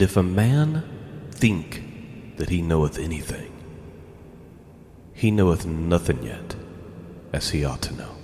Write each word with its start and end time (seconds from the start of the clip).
And 0.00 0.08
if 0.08 0.16
a 0.16 0.22
man 0.22 0.82
think 1.30 2.38
that 2.38 2.48
he 2.48 2.62
knoweth 2.62 2.98
anything, 2.98 3.52
he 5.12 5.30
knoweth 5.30 5.66
nothing 5.66 6.22
yet, 6.22 6.56
as 7.34 7.50
he 7.50 7.66
ought 7.66 7.82
to 7.82 7.92
know. 7.92 8.14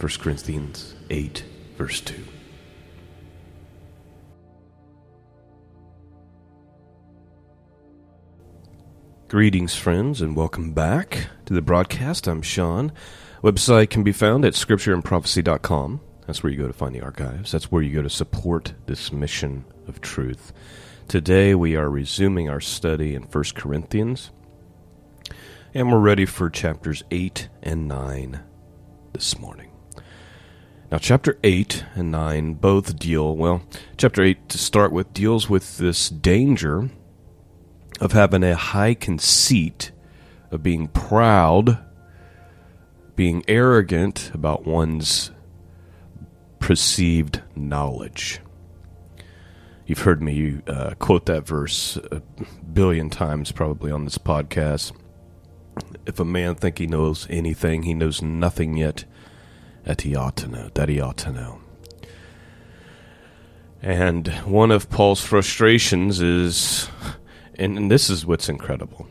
1 0.00 0.12
Corinthians 0.18 0.94
8, 1.10 1.44
verse 1.76 2.00
2. 2.00 2.14
Greetings, 9.28 9.74
friends, 9.74 10.22
and 10.22 10.34
welcome 10.34 10.72
back 10.72 11.28
to 11.44 11.52
the 11.52 11.60
broadcast. 11.60 12.26
I'm 12.26 12.40
Sean. 12.40 12.92
Website 13.42 13.90
can 13.90 14.02
be 14.02 14.12
found 14.12 14.46
at 14.46 14.54
scriptureandprophecy.com. 14.54 16.00
That's 16.26 16.42
where 16.42 16.52
you 16.52 16.58
go 16.58 16.66
to 16.66 16.72
find 16.72 16.94
the 16.94 17.02
archives. 17.02 17.52
That's 17.52 17.70
where 17.70 17.82
you 17.82 17.94
go 17.94 18.02
to 18.02 18.10
support 18.10 18.74
this 18.86 19.12
mission 19.12 19.64
of 19.86 20.00
truth. 20.00 20.52
Today 21.06 21.54
we 21.54 21.76
are 21.76 21.88
resuming 21.88 22.50
our 22.50 22.60
study 22.60 23.14
in 23.14 23.22
1 23.22 23.44
Corinthians, 23.54 24.32
and 25.72 25.92
we're 25.92 26.00
ready 26.00 26.26
for 26.26 26.50
chapters 26.50 27.04
8 27.12 27.48
and 27.62 27.86
9 27.86 28.40
this 29.12 29.38
morning. 29.38 29.70
Now, 30.90 30.98
chapter 30.98 31.38
8 31.44 31.84
and 31.94 32.10
9 32.10 32.54
both 32.54 32.98
deal, 32.98 33.36
well, 33.36 33.62
chapter 33.96 34.22
8 34.22 34.48
to 34.48 34.58
start 34.58 34.90
with 34.90 35.12
deals 35.12 35.48
with 35.48 35.78
this 35.78 36.08
danger 36.08 36.90
of 38.00 38.12
having 38.12 38.42
a 38.42 38.56
high 38.56 38.94
conceit, 38.94 39.92
of 40.50 40.62
being 40.62 40.88
proud, 40.88 41.78
being 43.14 43.44
arrogant 43.46 44.30
about 44.34 44.66
one's 44.66 45.30
perceived 46.66 47.40
knowledge. 47.54 48.40
You've 49.86 50.00
heard 50.00 50.20
me 50.20 50.62
uh, 50.66 50.94
quote 50.98 51.26
that 51.26 51.46
verse 51.46 51.96
a 52.10 52.20
billion 52.72 53.08
times, 53.08 53.52
probably 53.52 53.92
on 53.92 54.02
this 54.02 54.18
podcast. 54.18 54.90
If 56.06 56.18
a 56.18 56.24
man 56.24 56.56
think 56.56 56.78
he 56.78 56.88
knows 56.88 57.24
anything, 57.30 57.84
he 57.84 57.94
knows 57.94 58.20
nothing 58.20 58.76
yet 58.76 59.04
that 59.84 60.00
he 60.00 60.16
ought 60.16 60.34
to 60.38 60.48
know. 60.48 60.70
That 60.74 60.88
he 60.88 61.00
ought 61.00 61.18
to 61.18 61.30
know. 61.30 61.60
And 63.80 64.26
one 64.44 64.72
of 64.72 64.90
Paul's 64.90 65.20
frustrations 65.20 66.20
is, 66.20 66.88
and, 67.54 67.78
and 67.78 67.88
this 67.92 68.10
is 68.10 68.26
what's 68.26 68.48
incredible. 68.48 69.06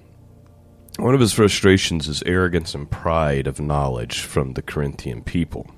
One 0.98 1.14
of 1.14 1.22
his 1.22 1.32
frustrations 1.32 2.10
is 2.10 2.22
arrogance 2.26 2.76
and 2.76 2.92
pride 2.92 3.48
of 3.48 3.62
knowledge 3.62 4.20
from 4.24 4.56
the 4.56 4.62
Corinthian 4.62 5.24
people. 5.24 5.72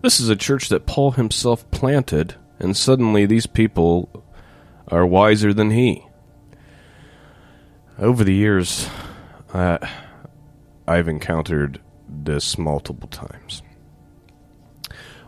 This 0.00 0.20
is 0.20 0.28
a 0.28 0.36
church 0.36 0.68
that 0.68 0.86
Paul 0.86 1.12
himself 1.12 1.68
planted, 1.72 2.36
and 2.60 2.76
suddenly 2.76 3.26
these 3.26 3.46
people 3.46 4.24
are 4.86 5.04
wiser 5.04 5.52
than 5.52 5.72
he. 5.72 6.06
Over 7.98 8.22
the 8.22 8.34
years, 8.34 8.88
uh, 9.52 9.78
I've 10.86 11.08
encountered 11.08 11.80
this 12.08 12.56
multiple 12.56 13.08
times. 13.08 13.62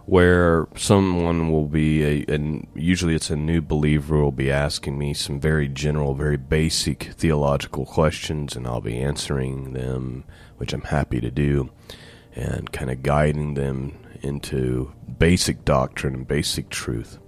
Where 0.07 0.69
someone 0.77 1.51
will 1.51 1.67
be, 1.67 2.05
a, 2.05 2.33
and 2.33 2.69
usually 2.77 3.17
it's 3.17 3.31
a 3.31 3.37
new 3.37 3.61
believer, 3.61 4.23
will 4.23 4.31
be 4.31 4.53
asking 4.53 4.97
me 4.97 5.15
some 5.15 5.41
very 5.41 5.67
general, 5.67 6.15
very 6.15 6.37
basic 6.37 7.11
theological 7.15 7.87
questions, 7.87 8.55
and 8.55 8.69
I'll 8.69 8.81
be 8.81 8.99
answering 8.99 9.73
them, 9.73 10.23
which 10.59 10.73
I'm 10.73 10.83
happy 10.83 11.21
to 11.21 11.31
do, 11.33 11.71
and 12.37 12.71
kind 12.71 12.91
of 12.91 13.03
guiding 13.03 13.55
them 13.55 13.99
into 14.23 14.93
basic 15.19 15.65
doctrine 15.65 16.15
and 16.15 16.29
basic 16.29 16.69
truth. 16.71 17.19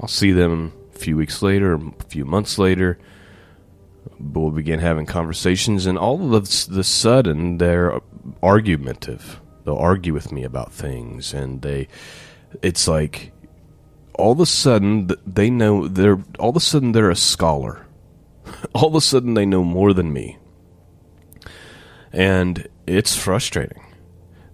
I'll 0.00 0.08
see 0.08 0.32
them 0.32 0.72
a 0.94 0.98
few 0.98 1.16
weeks 1.16 1.42
later, 1.42 1.74
a 1.74 2.04
few 2.08 2.24
months 2.24 2.58
later. 2.58 2.98
We'll 4.18 4.50
begin 4.50 4.80
having 4.80 5.06
conversations, 5.06 5.86
and 5.86 5.98
all 5.98 6.34
of 6.34 6.48
the 6.68 6.84
sudden 6.84 7.58
they're 7.58 8.00
argumentative. 8.42 9.40
They'll 9.64 9.76
argue 9.76 10.14
with 10.14 10.32
me 10.32 10.44
about 10.44 10.72
things, 10.72 11.34
and 11.34 11.62
they, 11.62 11.88
it's 12.62 12.88
like 12.88 13.32
all 14.14 14.32
of 14.32 14.40
a 14.40 14.46
sudden 14.46 15.10
they 15.26 15.50
know 15.50 15.86
they're 15.86 16.18
all 16.38 16.50
of 16.50 16.56
a 16.56 16.60
sudden 16.60 16.92
they're 16.92 17.10
a 17.10 17.16
scholar. 17.16 17.84
All 18.74 18.86
of 18.86 18.94
a 18.94 19.00
sudden 19.02 19.34
they 19.34 19.44
know 19.44 19.62
more 19.62 19.92
than 19.92 20.10
me, 20.10 20.38
and 22.14 22.66
it's 22.86 23.14
frustrating 23.14 23.82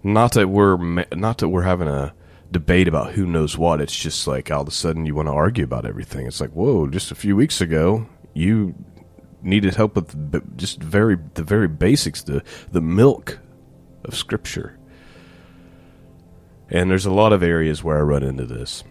not 0.05 0.33
that 0.33 0.49
we're 0.49 0.77
not 1.15 1.39
that 1.39 1.49
we're 1.49 1.63
having 1.63 1.87
a 1.87 2.13
debate 2.51 2.87
about 2.87 3.13
who 3.13 3.25
knows 3.25 3.57
what. 3.57 3.81
It's 3.81 3.97
just 3.97 4.27
like 4.27 4.51
all 4.51 4.61
of 4.61 4.67
a 4.67 4.71
sudden 4.71 5.07
you 5.07 5.15
want 5.15 5.27
to 5.27 5.33
argue 5.33 5.63
about 5.63 5.85
everything. 5.85 6.27
It's 6.27 6.39
like, 6.39 6.51
whoa! 6.51 6.87
Just 6.87 7.11
a 7.11 7.15
few 7.15 7.35
weeks 7.35 7.59
ago, 7.59 8.07
you 8.33 8.75
needed 9.41 9.73
help 9.73 9.95
with 9.95 10.57
just 10.57 10.81
very 10.81 11.17
the 11.33 11.43
very 11.43 11.67
basics, 11.67 12.21
the 12.21 12.43
the 12.71 12.81
milk 12.81 13.39
of 14.03 14.15
Scripture. 14.15 14.77
And 16.69 16.89
there's 16.89 17.07
a 17.07 17.11
lot 17.11 17.33
of 17.33 17.41
areas 17.41 17.83
where 17.83 17.97
I 17.97 18.01
run 18.01 18.21
into 18.21 18.45
this. 18.45 18.83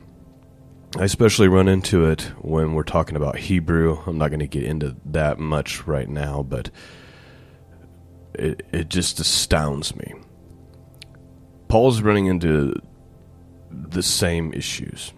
I 0.97 1.05
especially 1.05 1.47
run 1.49 1.69
into 1.69 2.05
it 2.07 2.23
when 2.41 2.75
we're 2.75 2.83
talking 2.83 3.17
about 3.17 3.37
Hebrew. 3.37 4.01
I'm 4.07 4.19
not 4.19 4.29
going 4.29 4.41
to 4.41 4.49
get 4.49 4.65
into 4.65 4.97
that 5.07 5.39
much 5.39 5.87
right 5.87 6.09
now, 6.09 6.43
but 6.43 6.71
it 8.35 8.67
it 8.73 8.89
just 8.89 9.21
astounds 9.21 9.95
me 9.95 10.15
Paul's 11.69 12.03
running 12.03 12.27
into 12.27 12.75
the 13.71 14.03
same 14.03 14.53
issues. 14.53 15.13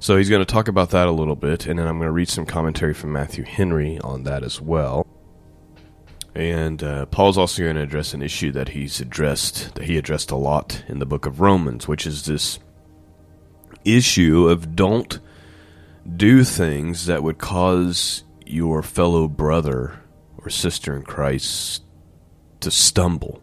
So 0.00 0.16
he's 0.16 0.30
going 0.30 0.44
to 0.44 0.52
talk 0.52 0.68
about 0.68 0.90
that 0.90 1.08
a 1.08 1.12
little 1.12 1.36
bit, 1.36 1.66
and 1.66 1.78
then 1.78 1.88
I'm 1.88 1.98
going 1.98 2.06
to 2.06 2.12
read 2.12 2.28
some 2.28 2.46
commentary 2.46 2.94
from 2.94 3.12
Matthew 3.12 3.44
Henry 3.44 3.98
on 3.98 4.22
that 4.24 4.44
as 4.44 4.60
well. 4.60 5.06
And 6.34 6.82
uh, 6.84 7.06
Paul's 7.06 7.36
also 7.36 7.62
going 7.62 7.74
to 7.76 7.82
address 7.82 8.14
an 8.14 8.22
issue 8.22 8.52
that 8.52 8.68
he's 8.68 9.00
addressed, 9.00 9.74
that 9.74 9.84
he 9.84 9.98
addressed 9.98 10.30
a 10.30 10.36
lot 10.36 10.84
in 10.86 11.00
the 11.00 11.06
book 11.06 11.26
of 11.26 11.40
Romans, 11.40 11.88
which 11.88 12.06
is 12.06 12.26
this 12.26 12.60
issue 13.84 14.48
of 14.48 14.76
don't 14.76 15.18
do 16.16 16.44
things 16.44 17.06
that 17.06 17.24
would 17.24 17.38
cause 17.38 18.22
your 18.46 18.82
fellow 18.82 19.26
brother 19.26 20.00
or 20.38 20.48
sister 20.48 20.94
in 20.94 21.02
Christ 21.02 21.82
to 22.60 22.70
stumble. 22.70 23.42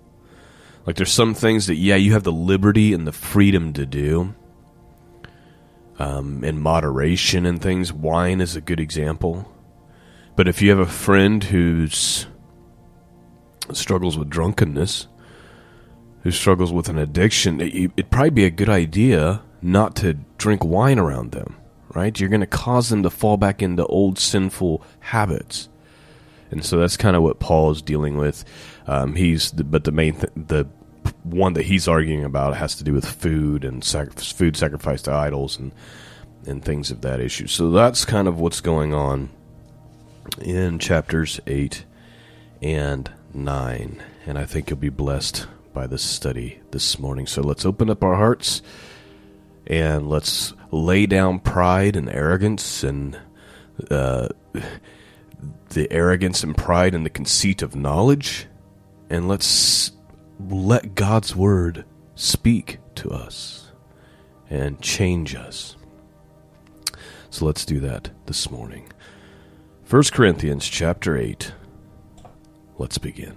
Like 0.86 0.96
there's 0.96 1.12
some 1.12 1.34
things 1.34 1.68
that 1.68 1.76
yeah, 1.76 1.96
you 1.96 2.14
have 2.14 2.24
the 2.24 2.32
liberty 2.32 2.94
and 2.94 3.08
the 3.08 3.12
freedom 3.12 3.74
to 3.74 3.86
do. 3.86 4.36
Um, 5.98 6.44
in 6.44 6.60
moderation 6.60 7.46
and 7.46 7.62
things, 7.62 7.94
wine 7.94 8.42
is 8.42 8.56
a 8.56 8.62
good 8.62 8.80
example. 8.80 9.52
But 10.36 10.48
if 10.48 10.62
you 10.62 10.70
have 10.70 10.80
a 10.80 10.86
friend 10.86 11.44
who's 11.44 12.28
struggles 13.72 14.18
with 14.18 14.30
drunkenness, 14.30 15.08
who 16.24 16.32
struggles 16.32 16.74
with 16.74 16.90
an 16.90 16.98
addiction, 16.98 17.62
it, 17.62 17.74
it'd 17.96 18.12
probably 18.12 18.30
be 18.32 18.46
a 18.46 18.52
good 18.52 18.70
idea 18.70 19.42
not 19.62 19.96
to 19.98 20.14
drink 20.38 20.64
wine 20.64 21.00
around 21.00 21.32
them, 21.32 21.56
right? 21.94 22.20
You're 22.20 22.30
going 22.30 22.42
to 22.42 22.48
cause 22.48 22.90
them 22.90 23.04
to 23.04 23.10
fall 23.10 23.38
back 23.38 23.62
into 23.62 23.86
old 23.86 24.20
sinful 24.20 24.84
habits. 25.00 25.70
And 26.52 26.64
so 26.64 26.78
that's 26.78 26.98
kind 26.98 27.16
of 27.16 27.24
what 27.24 27.40
Paul 27.40 27.72
is 27.72 27.82
dealing 27.82 28.18
with. 28.18 28.46
Um, 28.88 29.16
he's 29.16 29.52
the, 29.52 29.64
but 29.64 29.84
the 29.84 29.92
main 29.92 30.14
th- 30.14 30.34
the 30.36 30.68
one 31.24 31.54
that 31.54 31.64
he's 31.64 31.88
arguing 31.88 32.24
about 32.24 32.56
has 32.58 32.76
to 32.76 32.84
do 32.84 32.94
with 32.94 33.06
food 33.06 33.64
and 33.64 33.84
sac- 33.84 34.14
food 34.14 34.56
sacrifice 34.56 35.02
to 35.04 35.12
idols 35.12 35.58
and 35.58 35.72
and 36.48 36.64
things 36.64 36.92
of 36.92 37.02
that 37.02 37.20
issue. 37.20 37.48
So 37.48 37.72
that's 37.72 38.06
kind 38.06 38.28
of 38.28 38.40
what's 38.40 38.62
going 38.62 38.94
on 38.94 39.30
in 40.42 40.80
chapters 40.80 41.40
eight 41.48 41.86
and 42.62 43.10
nine, 43.34 44.04
and 44.26 44.38
I 44.38 44.46
think 44.46 44.70
you'll 44.70 44.80
be 44.80 44.90
blessed 44.90 45.48
by 45.74 45.88
this 45.88 46.04
study 46.04 46.60
this 46.72 47.00
morning. 47.00 47.28
So 47.28 47.42
let's 47.42 47.66
open 47.66 47.90
up 47.90 48.04
our 48.04 48.16
hearts 48.16 48.62
and 49.68 50.08
let's 50.10 50.54
lay 50.72 51.06
down 51.06 51.40
pride 51.40 51.96
and 51.96 52.10
arrogance 52.10 52.84
and 52.84 53.20
uh, 53.90 54.30
the 55.70 55.92
arrogance 55.92 56.44
and 56.44 56.56
pride 56.56 56.94
and 56.94 57.06
the 57.06 57.10
conceit 57.10 57.62
of 57.62 57.76
knowledge, 57.76 58.48
and 59.10 59.28
let's 59.28 59.92
let 60.40 60.96
God's 60.96 61.36
word 61.36 61.86
speak 62.16 62.80
to 62.96 63.12
us 63.12 63.72
and 64.50 64.82
change 64.82 65.36
us. 65.36 65.76
So 67.30 67.46
let's 67.46 67.66
do 67.66 67.80
that 67.82 68.12
this 68.26 68.50
morning. 68.50 68.92
1 69.90 70.04
Corinthians 70.12 70.68
chapter 70.68 71.18
8. 71.18 71.52
Let's 72.78 72.98
begin. 72.98 73.36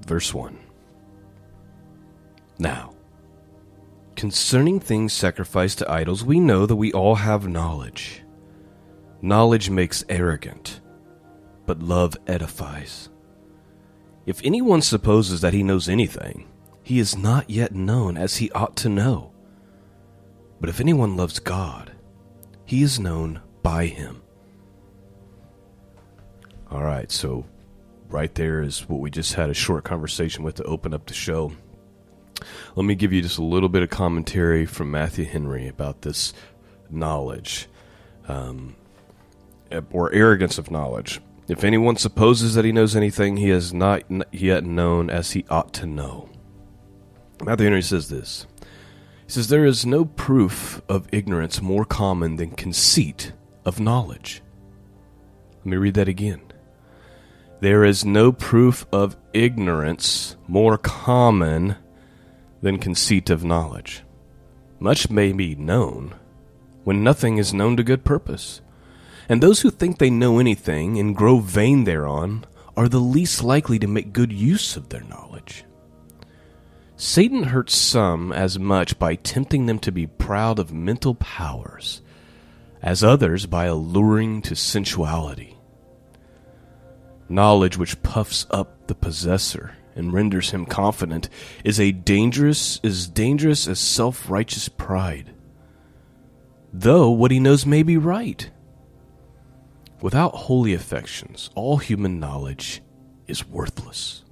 Verse 0.00 0.32
1. 0.32 0.58
Now, 2.58 2.94
concerning 4.18 4.78
things 4.78 5.14
sacrificed 5.14 5.78
to 5.78 5.90
idols, 5.90 6.22
we 6.22 6.38
know 6.38 6.66
that 6.66 6.76
we 6.76 6.92
all 6.92 7.14
have 7.14 7.48
knowledge. 7.48 8.22
Knowledge 9.22 9.70
makes 9.70 10.04
arrogant 10.10 10.80
but 11.68 11.82
love 11.82 12.16
edifies. 12.26 13.10
If 14.24 14.40
anyone 14.42 14.80
supposes 14.80 15.42
that 15.42 15.52
he 15.52 15.62
knows 15.62 15.86
anything, 15.86 16.48
he 16.82 16.98
is 16.98 17.14
not 17.14 17.50
yet 17.50 17.74
known 17.74 18.16
as 18.16 18.38
he 18.38 18.50
ought 18.52 18.74
to 18.76 18.88
know. 18.88 19.32
But 20.62 20.70
if 20.70 20.80
anyone 20.80 21.14
loves 21.14 21.38
God, 21.38 21.92
he 22.64 22.82
is 22.82 22.98
known 22.98 23.42
by 23.62 23.84
him. 23.84 24.22
All 26.70 26.82
right, 26.82 27.12
so 27.12 27.44
right 28.08 28.34
there 28.34 28.62
is 28.62 28.88
what 28.88 29.00
we 29.00 29.10
just 29.10 29.34
had 29.34 29.50
a 29.50 29.54
short 29.54 29.84
conversation 29.84 30.42
with 30.44 30.54
to 30.54 30.64
open 30.64 30.94
up 30.94 31.06
the 31.06 31.12
show. 31.12 31.52
Let 32.76 32.84
me 32.84 32.94
give 32.94 33.12
you 33.12 33.22
just 33.22 33.38
a 33.38 33.44
little 33.44 33.68
bit 33.68 33.82
of 33.82 33.90
commentary 33.90 34.66
from 34.66 34.90
Matthew 34.90 35.24
Henry 35.24 35.68
about 35.68 36.02
this 36.02 36.32
knowledge 36.90 37.68
um, 38.26 38.76
or 39.90 40.12
arrogance 40.12 40.58
of 40.58 40.70
knowledge. 40.70 41.20
If 41.48 41.64
anyone 41.64 41.96
supposes 41.96 42.54
that 42.54 42.64
he 42.64 42.72
knows 42.72 42.94
anything, 42.94 43.38
he 43.38 43.48
has 43.48 43.72
not 43.72 44.02
yet 44.32 44.64
known 44.64 45.08
as 45.08 45.32
he 45.32 45.46
ought 45.48 45.72
to 45.74 45.86
know. 45.86 46.28
Matthew 47.42 47.66
Henry 47.66 47.82
says 47.82 48.08
this. 48.08 48.46
He 49.26 49.32
says, 49.32 49.48
There 49.48 49.64
is 49.64 49.86
no 49.86 50.04
proof 50.04 50.82
of 50.88 51.08
ignorance 51.10 51.62
more 51.62 51.84
common 51.84 52.36
than 52.36 52.50
conceit 52.50 53.32
of 53.64 53.80
knowledge. 53.80 54.42
Let 55.58 55.66
me 55.66 55.76
read 55.76 55.94
that 55.94 56.08
again. 56.08 56.42
There 57.60 57.84
is 57.84 58.04
no 58.04 58.30
proof 58.30 58.86
of 58.92 59.16
ignorance 59.32 60.36
more 60.46 60.78
common 60.78 61.76
than 62.62 62.78
conceit 62.78 63.30
of 63.30 63.44
knowledge. 63.44 64.02
Much 64.80 65.10
may 65.10 65.32
be 65.32 65.54
known 65.54 66.14
when 66.84 67.04
nothing 67.04 67.38
is 67.38 67.52
known 67.52 67.76
to 67.76 67.82
good 67.82 68.04
purpose. 68.04 68.60
And 69.28 69.42
those 69.42 69.60
who 69.60 69.70
think 69.70 69.98
they 69.98 70.10
know 70.10 70.38
anything 70.38 70.98
and 70.98 71.14
grow 71.14 71.38
vain 71.40 71.84
thereon 71.84 72.46
are 72.76 72.88
the 72.88 73.00
least 73.00 73.42
likely 73.42 73.78
to 73.78 73.86
make 73.86 74.12
good 74.12 74.32
use 74.32 74.76
of 74.76 74.88
their 74.88 75.02
knowledge. 75.02 75.64
Satan 76.96 77.44
hurts 77.44 77.76
some 77.76 78.32
as 78.32 78.58
much 78.58 78.98
by 78.98 79.16
tempting 79.16 79.66
them 79.66 79.78
to 79.80 79.92
be 79.92 80.06
proud 80.06 80.58
of 80.58 80.72
mental 80.72 81.14
powers 81.14 82.02
as 82.82 83.04
others 83.04 83.46
by 83.46 83.66
alluring 83.66 84.42
to 84.42 84.54
sensuality. 84.54 85.56
Knowledge 87.28 87.76
which 87.76 88.02
puffs 88.02 88.46
up 88.50 88.86
the 88.86 88.94
possessor 88.94 89.76
and 89.98 90.12
renders 90.12 90.50
him 90.50 90.64
confident 90.64 91.28
is 91.64 91.78
a 91.78 91.92
dangerous 91.92 92.80
as 92.82 93.08
dangerous 93.08 93.66
as 93.68 93.78
self-righteous 93.78 94.70
pride. 94.70 95.34
Though 96.72 97.10
what 97.10 97.30
he 97.30 97.40
knows 97.40 97.66
may 97.66 97.82
be 97.82 97.96
right. 97.96 98.50
Without 100.00 100.34
holy 100.34 100.72
affections, 100.72 101.50
all 101.56 101.78
human 101.78 102.20
knowledge 102.20 102.80
is 103.26 103.46
worthless. 103.46 104.22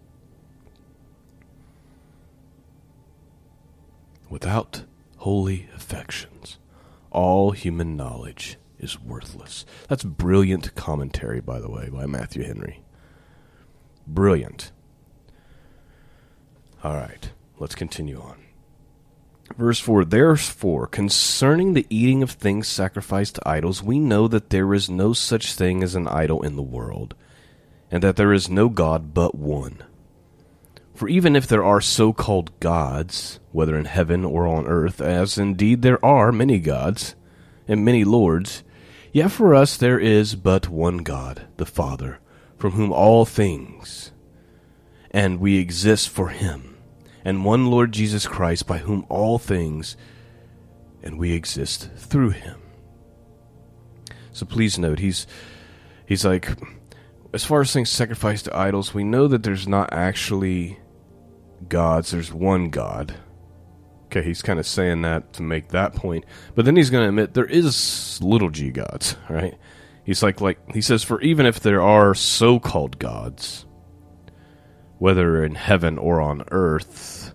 Without 4.30 4.84
holy 5.18 5.68
affections, 5.74 6.58
all 7.10 7.50
human 7.50 7.96
knowledge 7.96 8.58
is 8.78 9.00
worthless. 9.00 9.64
That's 9.88 10.04
brilliant 10.04 10.74
commentary, 10.76 11.40
by 11.40 11.58
the 11.58 11.70
way, 11.70 11.88
by 11.88 12.06
Matthew 12.06 12.44
Henry. 12.44 12.82
Brilliant. 14.06 14.70
All 16.86 16.94
right, 16.94 17.32
let's 17.58 17.74
continue 17.74 18.20
on. 18.20 18.36
Verse 19.58 19.80
4 19.80 20.04
Therefore, 20.04 20.86
concerning 20.86 21.72
the 21.72 21.84
eating 21.90 22.22
of 22.22 22.30
things 22.30 22.68
sacrificed 22.68 23.34
to 23.34 23.48
idols, 23.48 23.82
we 23.82 23.98
know 23.98 24.28
that 24.28 24.50
there 24.50 24.72
is 24.72 24.88
no 24.88 25.12
such 25.12 25.54
thing 25.54 25.82
as 25.82 25.96
an 25.96 26.06
idol 26.06 26.44
in 26.44 26.54
the 26.54 26.62
world, 26.62 27.16
and 27.90 28.04
that 28.04 28.14
there 28.14 28.32
is 28.32 28.48
no 28.48 28.68
God 28.68 29.12
but 29.12 29.34
one. 29.34 29.82
For 30.94 31.08
even 31.08 31.34
if 31.34 31.48
there 31.48 31.64
are 31.64 31.80
so 31.80 32.12
called 32.12 32.56
gods, 32.60 33.40
whether 33.50 33.76
in 33.76 33.86
heaven 33.86 34.24
or 34.24 34.46
on 34.46 34.68
earth, 34.68 35.00
as 35.00 35.38
indeed 35.38 35.82
there 35.82 36.02
are 36.04 36.30
many 36.30 36.60
gods 36.60 37.16
and 37.66 37.84
many 37.84 38.04
lords, 38.04 38.62
yet 39.12 39.32
for 39.32 39.56
us 39.56 39.76
there 39.76 39.98
is 39.98 40.36
but 40.36 40.68
one 40.68 40.98
God, 40.98 41.48
the 41.56 41.66
Father, 41.66 42.20
from 42.56 42.74
whom 42.74 42.92
all 42.92 43.24
things, 43.24 44.12
and 45.10 45.40
we 45.40 45.58
exist 45.58 46.08
for 46.08 46.28
him, 46.28 46.75
and 47.26 47.44
one 47.44 47.66
Lord 47.66 47.90
Jesus 47.90 48.24
Christ, 48.24 48.68
by 48.68 48.78
whom 48.78 49.04
all 49.08 49.36
things, 49.36 49.96
and 51.02 51.18
we 51.18 51.32
exist 51.32 51.90
through 51.96 52.30
him. 52.30 52.62
So 54.30 54.46
please 54.46 54.78
note, 54.78 55.00
he's 55.00 55.26
he's 56.06 56.24
like, 56.24 56.56
as 57.32 57.44
far 57.44 57.62
as 57.62 57.72
things 57.72 57.90
sacrificed 57.90 58.44
to 58.44 58.56
idols, 58.56 58.94
we 58.94 59.02
know 59.02 59.26
that 59.26 59.42
there's 59.42 59.66
not 59.66 59.92
actually 59.92 60.78
gods. 61.68 62.12
There's 62.12 62.32
one 62.32 62.70
God. 62.70 63.16
Okay, 64.04 64.22
he's 64.22 64.40
kind 64.40 64.60
of 64.60 64.66
saying 64.66 65.02
that 65.02 65.32
to 65.32 65.42
make 65.42 65.70
that 65.70 65.96
point, 65.96 66.24
but 66.54 66.64
then 66.64 66.76
he's 66.76 66.90
going 66.90 67.02
to 67.02 67.08
admit 67.08 67.34
there 67.34 67.44
is 67.44 68.22
little 68.22 68.50
g 68.50 68.70
gods, 68.70 69.16
right? 69.28 69.58
He's 70.04 70.22
like, 70.22 70.40
like 70.40 70.60
he 70.72 70.80
says, 70.80 71.02
for 71.02 71.20
even 71.22 71.44
if 71.44 71.58
there 71.58 71.82
are 71.82 72.14
so-called 72.14 73.00
gods, 73.00 73.65
whether 74.98 75.44
in 75.44 75.54
heaven 75.54 75.98
or 75.98 76.20
on 76.20 76.44
earth, 76.50 77.34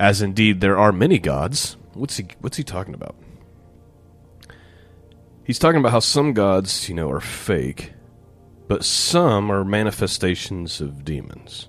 as 0.00 0.22
indeed 0.22 0.60
there 0.60 0.78
are 0.78 0.92
many 0.92 1.18
gods. 1.18 1.76
What's 1.94 2.16
he? 2.16 2.26
What's 2.40 2.56
he 2.56 2.64
talking 2.64 2.94
about? 2.94 3.16
He's 5.44 5.58
talking 5.58 5.80
about 5.80 5.92
how 5.92 6.00
some 6.00 6.34
gods, 6.34 6.88
you 6.88 6.94
know, 6.94 7.10
are 7.10 7.20
fake, 7.20 7.92
but 8.68 8.84
some 8.84 9.50
are 9.50 9.64
manifestations 9.64 10.80
of 10.80 11.04
demons 11.04 11.68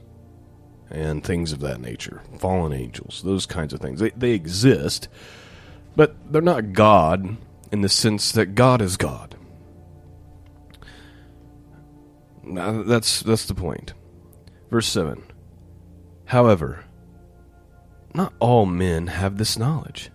and 0.92 1.24
things 1.24 1.52
of 1.52 1.60
that 1.62 1.80
nature, 1.80 2.22
fallen 2.38 2.74
angels, 2.74 3.22
those 3.24 3.46
kinds 3.46 3.74
of 3.74 3.80
things. 3.80 4.00
They 4.00 4.10
they 4.12 4.32
exist, 4.32 5.08
but 5.96 6.16
they're 6.32 6.42
not 6.42 6.74
God 6.74 7.38
in 7.72 7.82
the 7.82 7.90
sense 7.90 8.32
that 8.34 8.56
God 8.56 8.82
is 8.82 8.98
God. 8.98 9.36
Now, 12.44 12.84
that's 12.84 13.22
that's 13.22 13.46
the 13.46 13.56
point. 13.56 13.94
Verse 14.70 14.88
7. 14.88 15.24
However, 16.26 16.86
not 18.14 18.34
all 18.40 18.66
men 18.66 19.08
have 19.08 19.38
this 19.38 19.58
knowledge, 19.58 20.12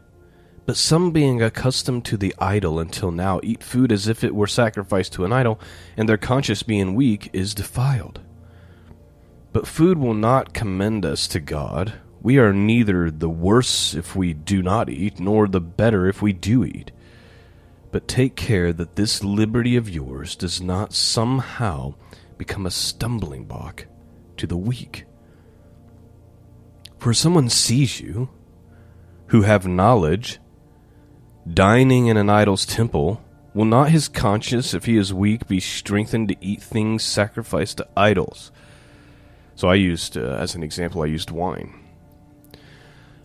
but 0.67 0.77
some 0.77 1.11
being 1.11 1.43
accustomed 1.43 2.05
to 2.07 2.17
the 2.17 2.35
idol 2.39 2.79
until 2.79 3.11
now 3.11 3.41
eat 3.43 3.63
food 3.63 3.91
as 3.91 4.07
if 4.09 4.23
it 4.23 4.35
were 4.35 4.47
sacrificed 4.47 5.13
to 5.15 5.25
an 5.25 5.33
idol, 5.33 5.61
and 5.97 6.09
their 6.09 6.17
conscience 6.17 6.63
being 6.63 6.95
weak 6.95 7.31
is 7.33 7.55
defiled. 7.55 8.21
But 9.53 9.67
food 9.67 9.99
will 9.99 10.15
not 10.15 10.55
commend 10.55 11.05
us 11.05 11.29
to 11.29 11.41
God. 11.41 11.95
We 12.23 12.39
are 12.39 12.53
neither 12.53 13.11
the 13.11 13.29
worse 13.29 13.95
if 13.95 14.17
we 14.17 14.33
do 14.33 14.63
not 14.63 14.89
eat, 14.89 15.21
nor 15.21 15.47
the 15.47 15.61
better 15.61 16.09
if 16.09 16.23
we 16.23 16.33
do 16.33 16.65
eat. 16.65 16.91
But 17.93 18.09
take 18.09 18.35
care 18.35 18.73
that 18.73 18.97
this 18.97 19.23
liberty 19.23 19.77
of 19.77 19.91
yours 19.91 20.35
does 20.35 20.61
not 20.61 20.93
somehow 20.93 21.95
become 22.39 22.67
a 22.67 22.71
stumbling 22.71 23.45
block 23.45 23.87
to 24.39 24.47
the 24.47 24.57
weak. 24.57 25.05
For 26.99 27.13
someone 27.13 27.49
sees 27.49 28.01
you, 28.01 28.31
who 29.27 29.43
have 29.43 29.67
knowledge, 29.67 30.39
dining 31.53 32.07
in 32.07 32.17
an 32.17 32.31
idol's 32.31 32.65
temple, 32.65 33.23
will 33.53 33.65
not 33.65 33.91
his 33.91 34.09
conscience, 34.09 34.75
if 34.75 34.85
he 34.85 34.97
is 34.97 35.13
weak, 35.13 35.47
be 35.47 35.61
strengthened 35.61 36.29
to 36.29 36.37
eat 36.41 36.63
things 36.63 37.03
sacrificed 37.03 37.79
to 37.79 37.89
idols? 37.97 38.51
So 39.55 39.69
I 39.69 39.75
used, 39.75 40.17
uh, 40.17 40.37
as 40.39 40.55
an 40.55 40.63
example, 40.63 41.03
I 41.03 41.07
used 41.07 41.31
wine, 41.31 41.75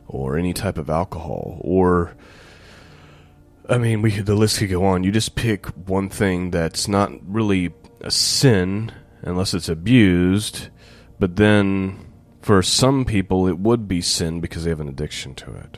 or 0.08 0.38
any 0.38 0.54
type 0.54 0.78
of 0.78 0.90
alcohol, 0.90 1.60
or 1.62 2.16
I 3.70 3.78
mean, 3.78 4.02
we 4.02 4.20
the 4.20 4.36
list 4.36 4.58
could 4.58 4.72
go 4.72 4.84
on. 4.84 5.04
You 5.04 5.12
just 5.12 5.36
pick 5.36 5.68
one 5.88 6.10
thing 6.10 6.50
that's 6.50 6.88
not 6.88 7.12
really 7.24 7.72
a 8.02 8.10
sin 8.10 8.92
unless 9.22 9.54
it's 9.54 9.70
abused, 9.70 10.70
but 11.20 11.36
then 11.36 12.00
for 12.42 12.62
some 12.64 13.06
people 13.06 13.48
it 13.48 13.60
would 13.60 13.88
be 13.88 14.02
sin 14.02 14.40
because 14.40 14.64
they 14.64 14.70
have 14.70 14.80
an 14.80 14.88
addiction 14.88 15.36
to 15.36 15.54
it. 15.54 15.78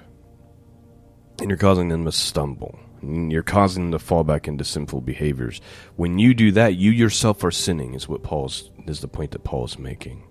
And 1.39 1.49
you're 1.49 1.57
causing 1.57 1.89
them 1.89 2.05
to 2.05 2.11
stumble. 2.11 2.79
You're 3.01 3.41
causing 3.41 3.85
them 3.85 3.91
to 3.93 3.99
fall 3.99 4.23
back 4.23 4.47
into 4.47 4.63
sinful 4.63 5.01
behaviors. 5.01 5.59
When 5.95 6.19
you 6.19 6.35
do 6.35 6.51
that, 6.51 6.75
you 6.75 6.91
yourself 6.91 7.43
are 7.43 7.51
sinning, 7.51 7.95
is 7.95 8.07
what 8.07 8.21
Paul's 8.21 8.69
is 8.85 8.99
the 8.99 9.07
point 9.07 9.31
that 9.31 9.43
Paul 9.43 9.65
is 9.65 9.79
making. 9.79 10.23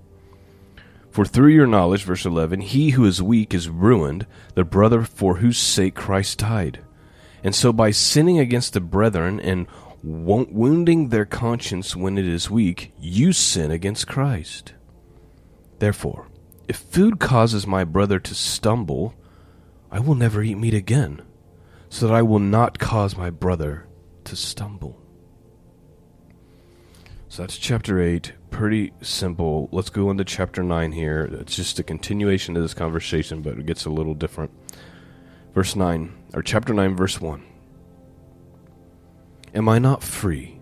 For 1.10 1.24
through 1.24 1.48
your 1.48 1.66
knowledge, 1.66 2.04
verse 2.04 2.24
11, 2.24 2.60
he 2.60 2.90
who 2.90 3.04
is 3.04 3.20
weak 3.20 3.52
is 3.52 3.68
ruined, 3.68 4.26
the 4.54 4.64
brother 4.64 5.02
for 5.02 5.36
whose 5.36 5.58
sake 5.58 5.96
Christ 5.96 6.38
died. 6.38 6.80
And 7.42 7.54
so 7.54 7.72
by 7.72 7.90
sinning 7.90 8.38
against 8.38 8.74
the 8.74 8.80
brethren 8.80 9.40
and 9.40 9.66
wounding 10.02 11.08
their 11.08 11.24
conscience 11.24 11.96
when 11.96 12.16
it 12.16 12.26
is 12.26 12.50
weak, 12.50 12.92
you 13.00 13.32
sin 13.32 13.72
against 13.72 14.06
Christ. 14.06 14.74
Therefore, 15.80 16.28
if 16.68 16.76
food 16.76 17.18
causes 17.18 17.66
my 17.66 17.84
brother 17.84 18.20
to 18.20 18.34
stumble, 18.34 19.14
I 19.90 19.98
will 19.98 20.14
never 20.14 20.42
eat 20.42 20.56
meat 20.56 20.74
again, 20.74 21.22
so 21.88 22.06
that 22.06 22.14
I 22.14 22.22
will 22.22 22.38
not 22.38 22.78
cause 22.78 23.16
my 23.16 23.30
brother 23.30 23.88
to 24.24 24.36
stumble. 24.36 25.00
So 27.28 27.42
that's 27.42 27.56
chapter 27.56 28.00
8. 28.00 28.32
Pretty 28.50 28.92
simple. 29.00 29.68
Let's 29.72 29.88
go 29.88 30.10
into 30.10 30.24
chapter 30.24 30.62
9 30.62 30.92
here. 30.92 31.28
It's 31.40 31.56
just 31.56 31.78
a 31.78 31.82
continuation 31.82 32.56
of 32.56 32.62
this 32.62 32.74
conversation, 32.74 33.40
but 33.40 33.58
it 33.58 33.66
gets 33.66 33.86
a 33.86 33.90
little 33.90 34.14
different. 34.14 34.50
Verse 35.54 35.74
9, 35.74 36.12
or 36.34 36.42
chapter 36.42 36.74
9, 36.74 36.94
verse 36.94 37.20
1. 37.20 37.42
Am 39.54 39.68
I 39.68 39.78
not 39.78 40.02
free? 40.02 40.60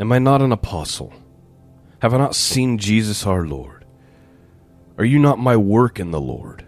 Am 0.00 0.10
I 0.10 0.18
not 0.18 0.40
an 0.42 0.50
apostle? 0.50 1.12
Have 2.00 2.14
I 2.14 2.18
not 2.18 2.34
seen 2.34 2.78
Jesus 2.78 3.26
our 3.26 3.46
Lord? 3.46 3.81
Are 4.98 5.04
you 5.04 5.18
not 5.18 5.38
my 5.38 5.56
work 5.56 5.98
in 5.98 6.10
the 6.10 6.20
Lord? 6.20 6.64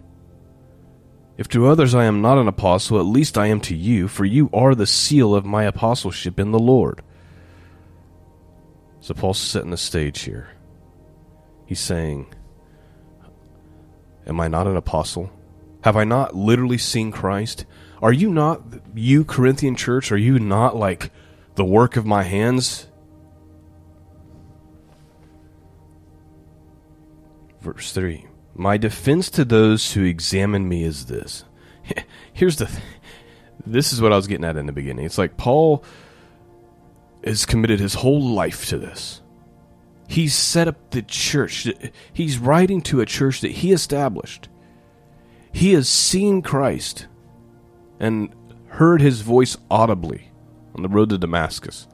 If 1.37 1.49
to 1.49 1.67
others 1.67 1.95
I 1.95 2.05
am 2.05 2.23
not 2.23 2.39
an 2.39 2.49
apostle, 2.49 2.99
at 2.99 3.07
least 3.07 3.37
I 3.37 3.49
am 3.49 3.61
to 3.63 3.75
you, 3.75 4.07
for 4.07 4.25
you 4.25 4.49
are 4.53 4.75
the 4.75 4.87
seal 4.87 5.35
of 5.35 5.45
my 5.45 5.65
apostleship 5.65 6.39
in 6.39 6.53
the 6.53 6.59
Lord. 6.59 7.03
So 9.01 9.15
Paul's 9.15 9.39
setting 9.39 9.71
the 9.71 9.77
stage 9.77 10.21
here. 10.21 10.49
He's 11.67 11.81
saying, 11.81 12.33
Am 14.27 14.41
I 14.41 14.49
not 14.49 14.67
an 14.67 14.77
apostle? 14.77 15.31
Have 15.83 15.97
I 15.97 16.05
not 16.05 16.35
literally 16.35 16.79
seen 16.79 17.13
Christ? 17.13 17.67
Are 18.01 18.13
you 18.13 18.31
not, 18.31 18.63
you 18.95 19.25
Corinthian 19.25 19.77
church, 19.77 20.11
are 20.13 20.17
you 20.17 20.39
not 20.39 20.77
like 20.77 21.11
the 21.57 21.65
work 21.65 21.97
of 21.97 22.07
my 22.07 22.23
hands? 22.23 22.87
Verse 27.65 27.93
3 27.93 28.27
My 28.55 28.77
defense 28.77 29.31
to 29.31 29.45
those 29.45 29.95
who 29.95 30.05
examine 30.05 30.69
me 30.69 30.85
is 30.85 31.07
this. 31.07 31.45
Here's 32.35 32.57
the 32.57 32.67
th- 32.67 32.79
this 33.67 33.91
is 33.91 34.03
what 34.03 34.13
I 34.13 34.17
was 34.17 34.27
getting 34.27 34.45
at 34.45 34.59
in 34.59 34.67
the 34.67 34.73
beginning. 34.73 35.07
It's 35.07 35.17
like 35.17 35.39
Paul 35.39 35.83
has 37.25 37.47
committed 37.47 37.81
his 37.81 37.95
whole 37.95 38.21
life 38.21 38.67
to 38.69 38.77
this. 38.77 39.23
He's 40.07 40.35
set 40.35 40.69
up 40.69 40.91
the 40.91 41.01
church. 41.01 41.67
He's 42.13 42.37
writing 42.37 42.83
to 42.83 43.01
a 43.01 43.07
church 43.07 43.41
that 43.41 43.53
he 43.53 43.73
established. 43.73 44.51
He 45.51 45.73
has 45.73 45.89
seen 45.89 46.43
Christ 46.43 47.07
and 47.99 48.35
heard 48.67 49.01
his 49.01 49.23
voice 49.23 49.57
audibly 49.71 50.31
on 50.75 50.83
the 50.83 50.89
road 50.91 51.09
to 51.09 51.17
Damascus. 51.17 51.89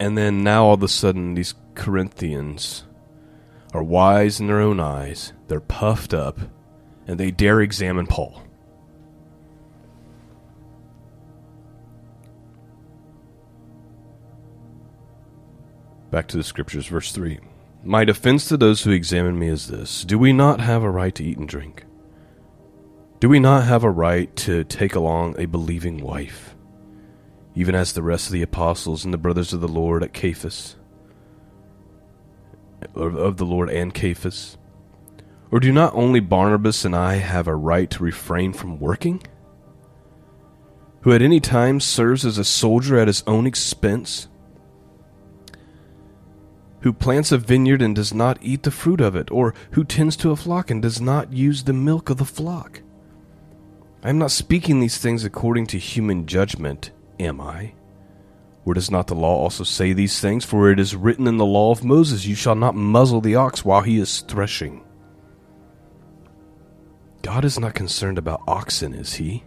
And 0.00 0.18
then 0.18 0.42
now 0.42 0.64
all 0.64 0.74
of 0.74 0.82
a 0.82 0.88
sudden, 0.88 1.34
these 1.34 1.54
Corinthians 1.74 2.84
are 3.72 3.82
wise 3.82 4.40
in 4.40 4.46
their 4.46 4.60
own 4.60 4.80
eyes, 4.80 5.32
they're 5.48 5.60
puffed 5.60 6.14
up, 6.14 6.38
and 7.06 7.18
they 7.18 7.30
dare 7.30 7.60
examine 7.60 8.06
Paul. 8.06 8.42
Back 16.10 16.28
to 16.28 16.36
the 16.36 16.44
scriptures, 16.44 16.86
verse 16.86 17.10
3. 17.10 17.40
My 17.82 18.04
defense 18.04 18.46
to 18.46 18.56
those 18.56 18.82
who 18.82 18.92
examine 18.92 19.38
me 19.38 19.48
is 19.48 19.66
this 19.66 20.04
Do 20.04 20.18
we 20.18 20.32
not 20.32 20.60
have 20.60 20.84
a 20.84 20.90
right 20.90 21.14
to 21.16 21.24
eat 21.24 21.38
and 21.38 21.48
drink? 21.48 21.84
Do 23.18 23.28
we 23.28 23.40
not 23.40 23.64
have 23.64 23.82
a 23.82 23.90
right 23.90 24.34
to 24.36 24.64
take 24.64 24.94
along 24.94 25.34
a 25.38 25.46
believing 25.46 25.98
wife, 25.98 26.54
even 27.54 27.74
as 27.74 27.92
the 27.92 28.02
rest 28.02 28.26
of 28.26 28.32
the 28.32 28.42
apostles 28.42 29.04
and 29.04 29.12
the 29.12 29.18
brothers 29.18 29.52
of 29.52 29.60
the 29.60 29.68
Lord 29.68 30.02
at 30.04 30.16
Cephas? 30.16 30.76
Of 32.94 33.36
the 33.36 33.46
Lord 33.46 33.70
and 33.70 33.96
Cephas? 33.96 34.56
Or 35.50 35.60
do 35.60 35.72
not 35.72 35.94
only 35.94 36.20
Barnabas 36.20 36.84
and 36.84 36.96
I 36.96 37.16
have 37.16 37.46
a 37.46 37.54
right 37.54 37.88
to 37.90 38.02
refrain 38.02 38.52
from 38.52 38.80
working? 38.80 39.22
Who 41.02 41.12
at 41.12 41.22
any 41.22 41.38
time 41.38 41.80
serves 41.80 42.24
as 42.24 42.38
a 42.38 42.44
soldier 42.44 42.98
at 42.98 43.08
his 43.08 43.22
own 43.26 43.46
expense? 43.46 44.28
Who 46.80 46.92
plants 46.92 47.30
a 47.30 47.38
vineyard 47.38 47.82
and 47.82 47.94
does 47.94 48.12
not 48.12 48.38
eat 48.42 48.62
the 48.62 48.70
fruit 48.70 49.00
of 49.00 49.14
it? 49.14 49.30
Or 49.30 49.54
who 49.70 49.84
tends 49.84 50.16
to 50.16 50.30
a 50.32 50.36
flock 50.36 50.70
and 50.70 50.82
does 50.82 51.00
not 51.00 51.32
use 51.32 51.64
the 51.64 51.72
milk 51.72 52.10
of 52.10 52.16
the 52.18 52.24
flock? 52.24 52.82
I 54.02 54.10
am 54.10 54.18
not 54.18 54.30
speaking 54.30 54.80
these 54.80 54.98
things 54.98 55.24
according 55.24 55.66
to 55.68 55.78
human 55.78 56.26
judgment, 56.26 56.90
am 57.18 57.40
I? 57.40 57.74
Or 58.64 58.74
does 58.74 58.90
not 58.90 59.08
the 59.08 59.14
law 59.14 59.36
also 59.36 59.64
say 59.64 59.92
these 59.92 60.20
things? 60.20 60.44
For 60.44 60.70
it 60.70 60.80
is 60.80 60.96
written 60.96 61.26
in 61.26 61.36
the 61.36 61.44
law 61.44 61.70
of 61.70 61.84
Moses, 61.84 62.24
You 62.24 62.34
shall 62.34 62.54
not 62.54 62.74
muzzle 62.74 63.20
the 63.20 63.36
ox 63.36 63.64
while 63.64 63.82
he 63.82 63.98
is 63.98 64.20
threshing. 64.20 64.82
God 67.22 67.44
is 67.44 67.58
not 67.58 67.74
concerned 67.74 68.18
about 68.18 68.42
oxen, 68.46 68.94
is 68.94 69.14
he? 69.14 69.44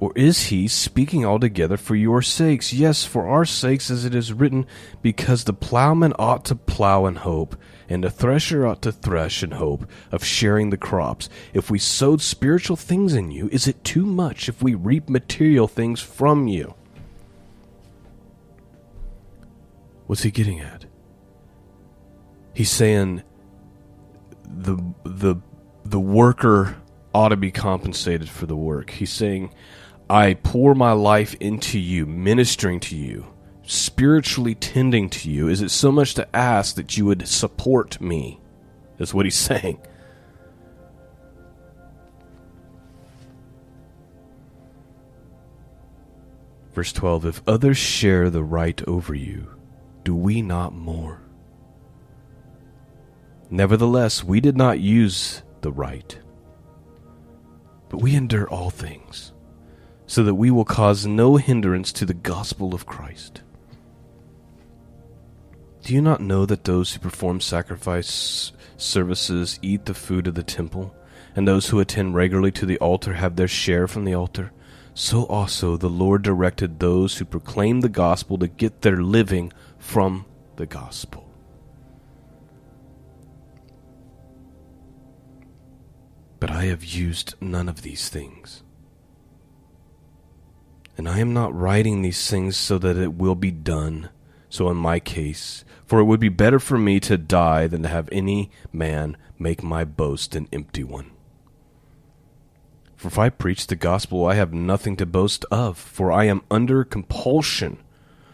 Or 0.00 0.12
is 0.16 0.44
he 0.44 0.66
speaking 0.66 1.26
altogether 1.26 1.76
for 1.76 1.94
your 1.94 2.22
sakes? 2.22 2.72
Yes, 2.72 3.04
for 3.04 3.28
our 3.28 3.44
sakes, 3.44 3.90
as 3.90 4.06
it 4.06 4.14
is 4.14 4.32
written, 4.32 4.66
because 5.02 5.44
the 5.44 5.52
plowman 5.52 6.14
ought 6.18 6.46
to 6.46 6.54
plow 6.54 7.04
in 7.04 7.16
hope, 7.16 7.54
and 7.86 8.02
the 8.02 8.10
thresher 8.10 8.66
ought 8.66 8.80
to 8.82 8.92
thresh 8.92 9.42
in 9.42 9.50
hope 9.50 9.84
of 10.10 10.24
sharing 10.24 10.70
the 10.70 10.78
crops. 10.78 11.28
If 11.52 11.70
we 11.70 11.78
sowed 11.78 12.22
spiritual 12.22 12.76
things 12.76 13.12
in 13.12 13.30
you, 13.30 13.50
is 13.52 13.68
it 13.68 13.84
too 13.84 14.06
much 14.06 14.48
if 14.48 14.62
we 14.62 14.74
reap 14.74 15.10
material 15.10 15.68
things 15.68 16.00
from 16.00 16.48
you? 16.48 16.74
What's 20.10 20.24
he 20.24 20.32
getting 20.32 20.58
at? 20.58 20.86
He's 22.52 22.68
saying 22.68 23.22
the 24.44 24.82
the 25.04 25.36
the 25.84 26.00
worker 26.00 26.78
ought 27.14 27.28
to 27.28 27.36
be 27.36 27.52
compensated 27.52 28.28
for 28.28 28.46
the 28.46 28.56
work. 28.56 28.90
He's 28.90 29.12
saying 29.12 29.54
I 30.10 30.34
pour 30.34 30.74
my 30.74 30.90
life 30.90 31.36
into 31.38 31.78
you, 31.78 32.06
ministering 32.06 32.80
to 32.80 32.96
you, 32.96 33.24
spiritually 33.62 34.56
tending 34.56 35.10
to 35.10 35.30
you. 35.30 35.46
Is 35.46 35.62
it 35.62 35.70
so 35.70 35.92
much 35.92 36.14
to 36.14 36.36
ask 36.36 36.74
that 36.74 36.96
you 36.96 37.04
would 37.04 37.28
support 37.28 38.00
me? 38.00 38.40
That's 38.98 39.14
what 39.14 39.26
he's 39.26 39.36
saying. 39.38 39.78
Verse 46.72 46.92
12 46.92 47.26
If 47.26 47.42
others 47.46 47.78
share 47.78 48.28
the 48.28 48.42
right 48.42 48.82
over 48.88 49.14
you, 49.14 49.59
do 50.04 50.14
we 50.14 50.42
not 50.42 50.72
more? 50.72 51.20
Nevertheless, 53.50 54.22
we 54.22 54.40
did 54.40 54.56
not 54.56 54.80
use 54.80 55.42
the 55.60 55.72
right, 55.72 56.18
but 57.88 58.00
we 58.00 58.14
endure 58.14 58.48
all 58.48 58.70
things, 58.70 59.32
so 60.06 60.22
that 60.22 60.36
we 60.36 60.50
will 60.50 60.64
cause 60.64 61.04
no 61.06 61.36
hindrance 61.36 61.92
to 61.92 62.04
the 62.04 62.14
gospel 62.14 62.74
of 62.74 62.86
Christ. 62.86 63.42
Do 65.82 65.94
you 65.94 66.00
not 66.00 66.20
know 66.20 66.46
that 66.46 66.64
those 66.64 66.92
who 66.92 67.00
perform 67.00 67.40
sacrifice 67.40 68.52
services 68.76 69.58
eat 69.62 69.86
the 69.86 69.94
food 69.94 70.26
of 70.26 70.34
the 70.34 70.42
temple, 70.42 70.94
and 71.34 71.48
those 71.48 71.68
who 71.68 71.80
attend 71.80 72.14
regularly 72.14 72.52
to 72.52 72.66
the 72.66 72.78
altar 72.78 73.14
have 73.14 73.36
their 73.36 73.48
share 73.48 73.88
from 73.88 74.04
the 74.04 74.14
altar? 74.14 74.52
So 74.94 75.24
also 75.24 75.76
the 75.76 75.88
Lord 75.88 76.22
directed 76.22 76.78
those 76.78 77.18
who 77.18 77.24
proclaim 77.24 77.80
the 77.80 77.88
gospel 77.88 78.38
to 78.38 78.48
get 78.48 78.82
their 78.82 79.02
living 79.02 79.52
from 79.80 80.24
the 80.56 80.66
gospel. 80.66 81.26
But 86.38 86.50
I 86.50 86.66
have 86.66 86.84
used 86.84 87.34
none 87.40 87.68
of 87.68 87.82
these 87.82 88.08
things. 88.08 88.62
And 90.96 91.08
I 91.08 91.18
am 91.18 91.32
not 91.32 91.54
writing 91.54 92.02
these 92.02 92.30
things 92.30 92.56
so 92.56 92.78
that 92.78 92.96
it 92.96 93.14
will 93.14 93.34
be 93.34 93.50
done, 93.50 94.10
so 94.48 94.70
in 94.70 94.76
my 94.76 95.00
case, 95.00 95.64
for 95.86 95.98
it 95.98 96.04
would 96.04 96.20
be 96.20 96.28
better 96.28 96.60
for 96.60 96.78
me 96.78 97.00
to 97.00 97.18
die 97.18 97.66
than 97.66 97.82
to 97.82 97.88
have 97.88 98.08
any 98.12 98.50
man 98.72 99.16
make 99.38 99.62
my 99.62 99.84
boast 99.84 100.36
an 100.36 100.46
empty 100.52 100.84
one. 100.84 101.10
For 102.96 103.08
if 103.08 103.18
I 103.18 103.30
preach 103.30 103.66
the 103.66 103.76
gospel, 103.76 104.26
I 104.26 104.34
have 104.34 104.52
nothing 104.52 104.96
to 104.98 105.06
boast 105.06 105.46
of, 105.50 105.78
for 105.78 106.12
I 106.12 106.24
am 106.24 106.42
under 106.50 106.84
compulsion 106.84 107.78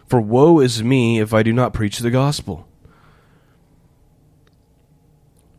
for 0.08 0.20
woe 0.20 0.60
is 0.60 0.82
me 0.82 1.20
if 1.20 1.34
I 1.34 1.42
do 1.42 1.52
not 1.52 1.72
preach 1.72 1.98
the 1.98 2.10
gospel. 2.10 2.68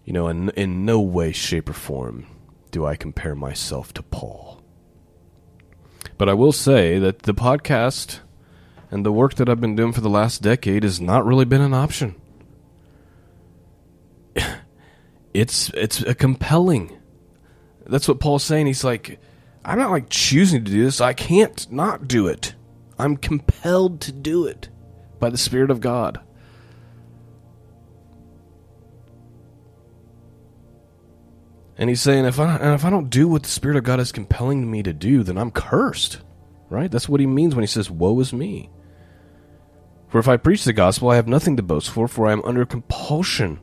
You 0.06 0.13
know, 0.13 0.27
in, 0.27 0.50
in 0.51 0.86
no 0.86 1.01
way, 1.01 1.32
shape, 1.34 1.70
or 1.70 1.74
form 1.74 2.27
do 2.72 2.86
I 2.86 2.96
compare 2.96 3.36
myself 3.36 3.94
to 3.94 4.04
Paul. 4.04 4.62
But 6.18 6.30
I 6.30 6.34
will 6.34 6.51
say 6.51 6.98
that 7.00 7.24
the 7.24 7.34
podcast 7.34 8.20
and 8.89 9.06
the 9.06 9.12
work 9.12 9.36
that 9.36 9.50
I've 9.50 9.62
been 9.62 9.75
doing 9.75 9.92
for 9.92 10.01
the 10.01 10.10
last 10.10 10.42
decade 10.42 10.84
has 10.84 11.01
not 11.01 11.25
really 11.25 11.46
been 11.46 11.62
an 11.62 11.74
option. 11.74 12.16
It's 15.34 15.70
it's 15.75 16.01
a 16.01 16.16
compelling. 16.16 16.98
That's 17.86 18.08
what 18.08 18.20
Paul's 18.20 18.44
saying. 18.44 18.66
He's 18.66 18.84
like, 18.84 19.20
I'm 19.63 19.77
not 19.77 19.92
like 19.92 20.10
choosing 20.10 20.66
to 20.66 20.72
do 20.72 20.84
this. 20.84 21.00
I 21.00 21.13
can't 21.13 21.72
not 21.72 22.08
do 22.08 22.25
it. 22.25 22.56
I'm 23.00 23.18
compelled 23.18 24.01
to 24.01 24.12
do 24.12 24.46
it 24.46 24.70
by 25.20 25.30
the 25.30 25.38
Spirit 25.38 25.72
of 25.72 25.82
God. 25.82 26.20
And 31.77 31.89
he's 31.89 32.01
saying, 32.01 32.25
if 32.25 32.39
I 32.39 32.74
if 32.74 32.84
I 32.86 32.89
don't 32.89 33.10
do 33.10 33.27
what 33.27 33.44
the 33.44 33.50
Spirit 33.50 33.77
of 33.77 33.84
God 33.84 34.00
is 34.00 34.12
compelling 34.12 34.70
me 34.70 34.82
to 34.82 34.94
do, 34.94 35.22
then 35.24 35.38
I'm 35.38 35.51
cursed. 35.51 36.20
Right? 36.70 36.89
That's 36.89 37.08
what 37.08 37.20
he 37.20 37.27
means 37.27 37.56
when 37.56 37.63
he 37.63 37.68
says, 37.68 37.89
"Woe 37.89 38.20
is 38.20 38.34
me." 38.34 38.70
For 40.10 40.20
if 40.20 40.27
I 40.27 40.38
preach 40.38 40.63
the 40.63 40.74
gospel, 40.74 41.10
I 41.10 41.16
have 41.16 41.27
nothing 41.27 41.56
to 41.58 41.63
boast 41.63 41.89
for, 41.89 42.08
for 42.08 42.27
I 42.27 42.32
am 42.32 42.42
under 42.44 42.66
compulsion. 42.66 43.60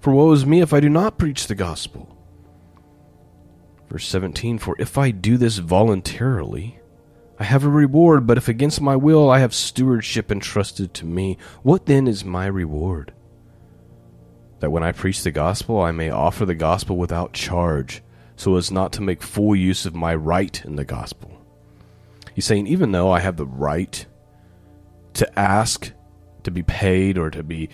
For 0.00 0.12
woe 0.12 0.32
is 0.32 0.46
me 0.46 0.60
if 0.60 0.72
I 0.72 0.80
do 0.80 0.88
not 0.88 1.18
preach 1.18 1.46
the 1.46 1.54
gospel. 1.54 2.16
Verse 3.88 4.06
17 4.06 4.58
For 4.58 4.76
if 4.78 4.98
I 4.98 5.10
do 5.10 5.36
this 5.36 5.58
voluntarily, 5.58 6.77
I 7.38 7.44
have 7.44 7.64
a 7.64 7.68
reward, 7.68 8.26
but 8.26 8.36
if 8.36 8.48
against 8.48 8.80
my 8.80 8.96
will 8.96 9.30
I 9.30 9.38
have 9.38 9.54
stewardship 9.54 10.32
entrusted 10.32 10.92
to 10.94 11.06
me, 11.06 11.38
what 11.62 11.86
then 11.86 12.08
is 12.08 12.24
my 12.24 12.46
reward? 12.46 13.12
That 14.60 14.70
when 14.70 14.82
I 14.82 14.92
preach 14.92 15.22
the 15.22 15.30
gospel, 15.30 15.80
I 15.80 15.92
may 15.92 16.10
offer 16.10 16.44
the 16.44 16.54
gospel 16.54 16.96
without 16.96 17.32
charge, 17.32 18.02
so 18.34 18.56
as 18.56 18.72
not 18.72 18.92
to 18.94 19.02
make 19.02 19.22
full 19.22 19.54
use 19.54 19.86
of 19.86 19.94
my 19.94 20.14
right 20.14 20.64
in 20.64 20.76
the 20.76 20.84
gospel. 20.84 21.40
He's 22.34 22.44
saying, 22.44 22.66
even 22.66 22.92
though 22.92 23.10
I 23.10 23.20
have 23.20 23.36
the 23.36 23.46
right 23.46 24.04
to 25.14 25.38
ask 25.38 25.92
to 26.44 26.50
be 26.50 26.62
paid 26.62 27.18
or 27.18 27.30
to 27.30 27.42
be 27.42 27.68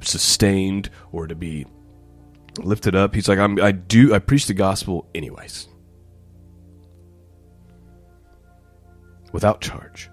sustained 0.00 0.90
or 1.10 1.26
to 1.26 1.34
be 1.34 1.66
lifted 2.58 2.94
up. 2.94 3.14
He's 3.14 3.28
like, 3.28 3.38
I 3.38 3.72
do, 3.72 4.14
I 4.14 4.18
preach 4.18 4.46
the 4.46 4.54
gospel 4.54 5.06
anyways. 5.14 5.68
Without 9.32 9.60
charge. 9.60 10.10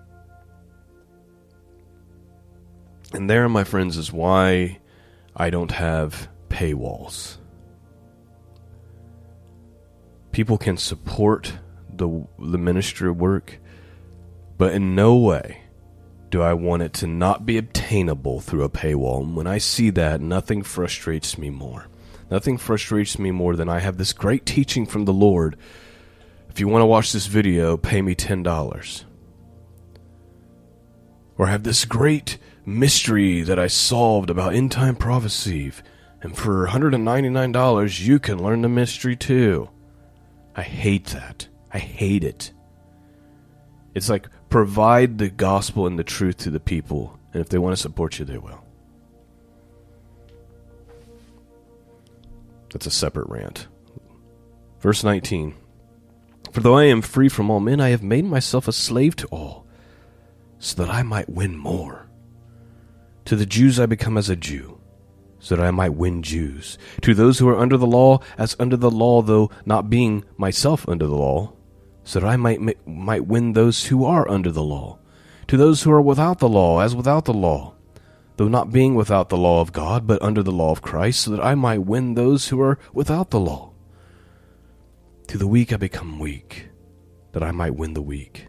And 3.14 3.30
there, 3.30 3.50
my 3.50 3.64
friends, 3.64 3.98
is 3.98 4.14
why 4.14 4.80
I 5.36 5.50
don't 5.50 5.72
have 5.72 6.30
paywalls. 6.50 7.38
People 10.32 10.58
can 10.58 10.78
support 10.78 11.54
the, 11.92 12.28
the 12.38 12.58
ministry 12.58 13.12
work, 13.12 13.60
but 14.58 14.74
in 14.74 14.96
no 14.96 15.16
way 15.16 15.62
do 16.30 16.42
I 16.42 16.54
want 16.54 16.84
it 16.84 16.94
to 16.96 17.08
not 17.08 17.46
be 17.46 17.58
obtainable 17.58 18.40
through 18.40 18.64
a 18.64 18.70
paywall. 18.70 19.24
And 19.24 19.36
when 19.36 19.48
I 19.48 19.58
see 19.58 19.90
that, 19.92 20.22
nothing 20.22 20.62
frustrates 20.62 21.38
me 21.38 21.50
more. 21.50 21.88
Nothing 22.30 22.58
frustrates 22.58 23.18
me 23.18 23.32
more 23.32 23.56
than 23.56 23.70
I 23.70 23.80
have 23.80 23.98
this 23.98 24.14
great 24.14 24.46
teaching 24.46 24.86
from 24.86 25.06
the 25.06 25.14
Lord. 25.14 25.58
If 26.50 26.60
you 26.60 26.68
want 26.68 26.84
to 26.84 26.88
watch 26.88 27.12
this 27.12 27.26
video, 27.26 27.76
pay 27.76 28.04
me 28.04 28.14
$10. 28.14 29.06
Or 31.40 31.48
have 31.48 31.64
this 31.64 31.86
great 31.86 32.38
mystery 32.66 33.42
that 33.44 33.58
I 33.58 33.68
solved 33.68 34.30
about 34.30 34.54
end 34.54 34.74
time 34.74 34.98
prophecy, 34.98 35.72
and 36.22 36.38
for 36.38 36.68
$199, 36.68 38.06
you 38.06 38.20
can 38.20 38.44
learn 38.44 38.62
the 38.62 38.68
mystery 38.68 39.16
too. 39.16 39.70
I 40.54 40.64
hate 40.64 41.06
that. 41.06 41.48
I 41.72 41.80
hate 41.80 42.26
it. 42.26 42.52
It's 43.96 44.10
like 44.10 44.28
provide 44.50 45.18
the 45.18 45.30
gospel 45.30 45.88
and 45.88 45.98
the 45.98 46.04
truth 46.04 46.36
to 46.40 46.50
the 46.50 46.60
people, 46.60 47.18
and 47.34 47.42
if 47.42 47.48
they 47.48 47.58
want 47.58 47.74
to 47.74 47.82
support 47.82 48.20
you, 48.20 48.26
they 48.26 48.38
will. 48.38 48.62
That's 52.74 52.86
a 52.86 52.92
separate 52.92 53.30
rant. 53.30 53.68
Verse 54.82 55.06
19 55.06 55.56
For 56.52 56.60
though 56.60 56.76
I 56.76 56.84
am 56.84 57.02
free 57.02 57.30
from 57.30 57.50
all 57.50 57.62
men, 57.62 57.80
I 57.80 57.90
have 57.90 58.04
made 58.04 58.26
myself 58.26 58.68
a 58.68 58.74
slave 58.74 59.16
to 59.16 59.28
all, 59.28 59.66
so 60.60 60.84
that 60.84 60.94
I 60.94 61.02
might 61.04 61.30
win 61.30 61.58
more. 61.58 62.10
To 63.26 63.36
the 63.36 63.46
Jews 63.46 63.80
I 63.80 63.86
become 63.86 64.18
as 64.18 64.30
a 64.30 64.36
Jew, 64.36 64.80
so 65.40 65.56
that 65.56 65.66
I 65.66 65.72
might 65.72 65.96
win 65.96 66.22
Jews. 66.22 66.78
To 67.02 67.14
those 67.14 67.40
who 67.40 67.48
are 67.48 67.58
under 67.58 67.78
the 67.78 67.88
law, 67.88 68.20
as 68.38 68.56
under 68.60 68.78
the 68.78 68.92
law, 68.92 69.22
though 69.22 69.50
not 69.66 69.90
being 69.90 70.26
myself 70.38 70.88
under 70.88 71.08
the 71.08 71.16
law, 71.16 71.54
so 72.04 72.20
that 72.20 72.28
I 72.28 72.36
might, 72.38 72.60
might 72.88 73.26
win 73.26 73.54
those 73.54 73.86
who 73.86 74.06
are 74.06 74.30
under 74.30 74.52
the 74.52 74.64
law. 74.64 75.00
To 75.48 75.58
those 75.58 75.84
who 75.84 75.92
are 75.92 76.02
without 76.02 76.40
the 76.40 76.50
law, 76.50 76.80
as 76.80 76.96
without 76.96 77.26
the 77.26 77.34
law, 77.34 77.76
though 78.38 78.48
not 78.48 78.72
being 78.72 78.96
without 78.96 79.30
the 79.30 79.38
law 79.38 79.62
of 79.62 79.74
God, 79.74 80.06
but 80.06 80.22
under 80.22 80.44
the 80.44 80.52
law 80.52 80.72
of 80.72 80.82
Christ, 80.82 81.22
so 81.22 81.32
that 81.32 81.44
I 81.44 81.56
might 81.56 81.86
win 81.86 82.14
those 82.14 82.50
who 82.50 82.62
are 82.62 82.78
without 82.94 83.32
the 83.32 83.40
law. 83.40 83.74
To 85.28 85.38
the 85.38 85.48
weak 85.48 85.72
I 85.72 85.78
become 85.78 86.20
weak, 86.20 86.70
that 87.32 87.44
I 87.44 87.52
might 87.52 87.76
win 87.76 87.94
the 87.94 88.02
weak. 88.02 88.49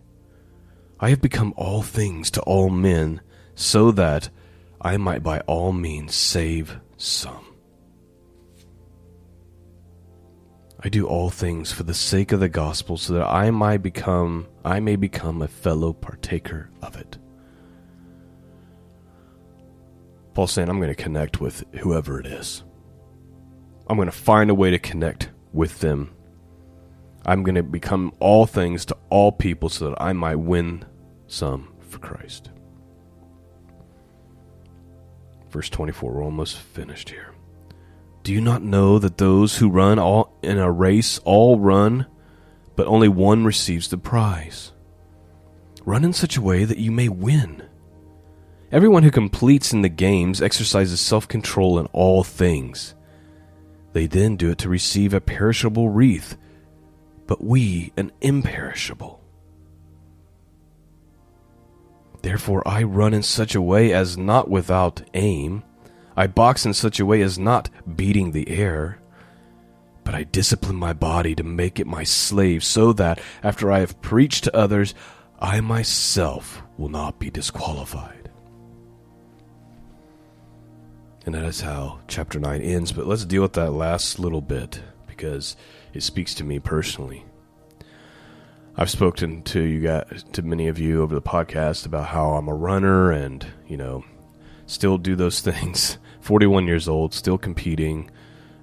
I 1.00 1.10
have 1.10 1.22
become 1.22 1.54
all 1.56 1.82
things 1.82 2.30
to 2.32 2.42
all 2.42 2.68
men, 2.68 3.22
so 3.54 3.90
that 3.92 4.28
I 4.80 4.96
might 4.98 5.22
by 5.22 5.40
all 5.40 5.72
means 5.72 6.14
save 6.14 6.78
some. 6.96 7.46
I 10.82 10.88
do 10.88 11.06
all 11.06 11.28
things 11.28 11.72
for 11.72 11.82
the 11.82 11.94
sake 11.94 12.32
of 12.32 12.40
the 12.40 12.48
gospel 12.48 12.96
so 12.96 13.12
that 13.14 13.26
I 13.26 13.50
might 13.50 13.82
become 13.82 14.46
I 14.64 14.80
may 14.80 14.96
become 14.96 15.42
a 15.42 15.48
fellow 15.48 15.92
partaker 15.92 16.70
of 16.80 16.96
it. 16.96 17.18
Paul's 20.32 20.52
saying, 20.52 20.70
I'm 20.70 20.78
going 20.78 20.88
to 20.88 20.94
connect 20.94 21.40
with 21.40 21.64
whoever 21.80 22.18
it 22.18 22.26
is. 22.26 22.64
I'm 23.88 23.96
going 23.96 24.06
to 24.06 24.12
find 24.12 24.48
a 24.48 24.54
way 24.54 24.70
to 24.70 24.78
connect 24.78 25.30
with 25.52 25.80
them. 25.80 26.14
I'm 27.24 27.42
going 27.42 27.54
to 27.54 27.62
become 27.62 28.12
all 28.18 28.46
things 28.46 28.84
to 28.86 28.96
all 29.10 29.32
people 29.32 29.68
so 29.68 29.90
that 29.90 30.02
I 30.02 30.12
might 30.12 30.36
win 30.36 30.84
some 31.26 31.72
for 31.80 31.98
Christ. 31.98 32.50
Verse 35.50 35.68
24, 35.68 36.12
we're 36.12 36.24
almost 36.24 36.58
finished 36.58 37.10
here. 37.10 37.34
Do 38.22 38.32
you 38.32 38.40
not 38.40 38.62
know 38.62 38.98
that 38.98 39.18
those 39.18 39.56
who 39.56 39.68
run 39.68 39.98
all 39.98 40.36
in 40.42 40.58
a 40.58 40.70
race 40.70 41.18
all 41.24 41.58
run, 41.58 42.06
but 42.76 42.86
only 42.86 43.08
one 43.08 43.44
receives 43.44 43.88
the 43.88 43.98
prize? 43.98 44.72
Run 45.84 46.04
in 46.04 46.12
such 46.12 46.36
a 46.36 46.42
way 46.42 46.64
that 46.64 46.78
you 46.78 46.92
may 46.92 47.08
win. 47.08 47.62
Everyone 48.70 49.02
who 49.02 49.10
completes 49.10 49.72
in 49.72 49.82
the 49.82 49.88
games 49.88 50.40
exercises 50.40 51.00
self 51.00 51.26
control 51.26 51.78
in 51.78 51.86
all 51.86 52.22
things. 52.22 52.94
They 53.92 54.06
then 54.06 54.36
do 54.36 54.50
it 54.50 54.58
to 54.58 54.68
receive 54.68 55.12
a 55.12 55.20
perishable 55.20 55.88
wreath, 55.88 56.36
but 57.30 57.44
we 57.44 57.92
an 57.96 58.10
imperishable. 58.20 59.22
Therefore, 62.22 62.66
I 62.66 62.82
run 62.82 63.14
in 63.14 63.22
such 63.22 63.54
a 63.54 63.62
way 63.62 63.92
as 63.92 64.18
not 64.18 64.50
without 64.50 65.02
aim. 65.14 65.62
I 66.16 66.26
box 66.26 66.66
in 66.66 66.74
such 66.74 66.98
a 66.98 67.06
way 67.06 67.22
as 67.22 67.38
not 67.38 67.70
beating 67.94 68.32
the 68.32 68.48
air. 68.48 68.98
But 70.02 70.16
I 70.16 70.24
discipline 70.24 70.74
my 70.74 70.92
body 70.92 71.36
to 71.36 71.44
make 71.44 71.78
it 71.78 71.86
my 71.86 72.02
slave, 72.02 72.64
so 72.64 72.92
that, 72.94 73.20
after 73.44 73.70
I 73.70 73.78
have 73.78 74.02
preached 74.02 74.42
to 74.44 74.56
others, 74.56 74.92
I 75.38 75.60
myself 75.60 76.64
will 76.78 76.88
not 76.88 77.20
be 77.20 77.30
disqualified. 77.30 78.28
And 81.26 81.36
that 81.36 81.44
is 81.44 81.60
how 81.60 82.00
chapter 82.08 82.40
9 82.40 82.60
ends. 82.60 82.90
But 82.90 83.06
let's 83.06 83.24
deal 83.24 83.42
with 83.42 83.52
that 83.52 83.70
last 83.70 84.18
little 84.18 84.40
bit 84.40 84.82
because 85.06 85.54
it 85.92 86.02
speaks 86.02 86.34
to 86.34 86.44
me 86.44 86.58
personally. 86.58 87.24
I've 88.76 88.90
spoken 88.90 89.42
to 89.42 89.60
you 89.60 89.80
guys, 89.80 90.24
to 90.32 90.42
many 90.42 90.68
of 90.68 90.78
you 90.78 91.02
over 91.02 91.14
the 91.14 91.20
podcast 91.20 91.84
about 91.84 92.06
how 92.06 92.30
I'm 92.30 92.48
a 92.48 92.54
runner 92.54 93.10
and, 93.10 93.46
you 93.66 93.76
know, 93.76 94.04
still 94.66 94.96
do 94.96 95.16
those 95.16 95.40
things. 95.42 95.98
41 96.20 96.66
years 96.66 96.88
old, 96.88 97.12
still 97.12 97.38
competing 97.38 98.10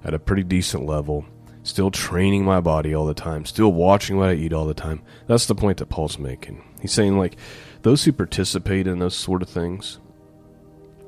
at 0.04 0.14
a 0.14 0.18
pretty 0.18 0.42
decent 0.42 0.86
level, 0.86 1.26
still 1.62 1.90
training 1.90 2.44
my 2.44 2.60
body 2.60 2.94
all 2.94 3.06
the 3.06 3.14
time, 3.14 3.44
still 3.44 3.72
watching 3.72 4.16
what 4.16 4.30
I 4.30 4.34
eat 4.34 4.52
all 4.52 4.66
the 4.66 4.74
time. 4.74 5.02
That's 5.26 5.46
the 5.46 5.54
point 5.54 5.78
that 5.78 5.88
Paul's 5.88 6.18
making. 6.18 6.62
He's 6.80 6.92
saying, 6.92 7.18
like, 7.18 7.36
those 7.82 8.04
who 8.04 8.12
participate 8.12 8.86
in 8.86 8.98
those 8.98 9.16
sort 9.16 9.42
of 9.42 9.48
things, 9.48 9.98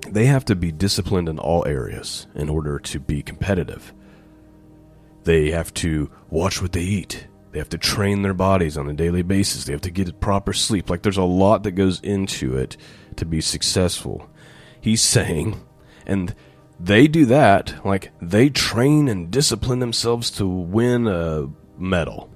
they 0.09 0.26
have 0.26 0.44
to 0.46 0.54
be 0.54 0.72
disciplined 0.72 1.28
in 1.28 1.38
all 1.38 1.66
areas 1.66 2.26
in 2.35 2.48
order 2.48 2.78
to 2.78 3.00
be 3.00 3.22
competitive. 3.22 3.92
They 5.24 5.50
have 5.50 5.72
to 5.74 6.11
watch 6.28 6.62
what 6.62 6.72
they 6.72 6.83
eat. 6.83 7.26
They 7.52 7.59
have 7.59 7.68
to 7.70 7.78
train 7.78 8.22
their 8.22 8.35
bodies 8.35 8.78
on 8.78 8.88
a 8.88 8.94
daily 8.94 9.22
basis. 9.22 9.64
They 9.64 9.72
have 9.72 9.80
to 9.83 9.90
get 9.90 10.20
proper 10.20 10.52
sleep. 10.52 10.88
Like 10.88 11.02
there's 11.02 11.16
a 11.16 11.22
lot 11.22 11.64
that 11.64 11.72
goes 11.72 12.00
into 12.00 12.56
it 12.56 12.76
to 13.16 13.24
be 13.24 13.40
successful. 13.40 14.28
He's 14.80 15.02
saying, 15.02 15.61
and 16.06 16.35
they 16.78 17.09
do 17.09 17.26
that, 17.26 17.85
like 17.85 18.12
they 18.22 18.48
train 18.48 19.09
and 19.09 19.30
discipline 19.30 19.80
themselves 19.80 20.30
to 20.33 20.46
win 20.46 21.06
a 21.06 21.48
medal 21.76 22.30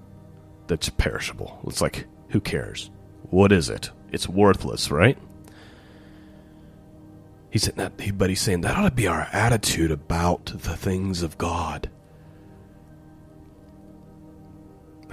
that's 0.67 0.89
perishable. 0.91 1.61
It's 1.67 1.81
like, 1.81 2.07
who 2.29 2.41
cares? 2.41 2.91
What 3.31 3.53
is 3.53 3.71
it? 3.71 3.91
It's 4.13 4.29
worthless, 4.29 4.91
right? 4.91 5.17
He 7.51 7.59
said 7.59 7.77
that, 7.77 7.93
but 8.19 8.31
he's 8.31 8.41
saying 8.41 8.63
that 8.63 8.77
ought 8.77 8.89
to 8.89 8.91
be 8.91 9.07
our 9.07 9.29
attitude 9.33 9.93
about 9.93 10.47
the 10.47 10.77
things 10.77 11.23
of 11.23 11.39
God. 11.39 11.89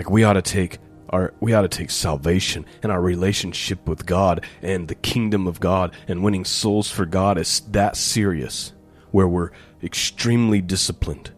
Like 0.02 0.10
we 0.10 0.24
ought 0.24 0.34
to 0.34 0.42
take 0.42 0.80
our 1.12 1.32
we 1.42 1.54
ought 1.54 1.62
to 1.62 1.68
take 1.68 1.92
salvation 1.92 2.66
and 2.82 2.92
our 2.92 3.00
relationship 3.00 3.88
with 3.88 4.08
God 4.08 4.44
and 4.64 4.88
the 4.88 4.96
kingdom 4.96 5.46
of 5.46 5.60
God 5.60 5.94
and 6.08 6.24
winning 6.24 6.44
souls 6.44 6.90
for 6.90 7.06
God 7.06 7.38
as 7.38 7.60
that 7.70 7.96
serious, 7.96 8.74
where 9.12 9.28
we're 9.28 9.52
extremely 9.84 10.60
disciplined. 10.60 11.30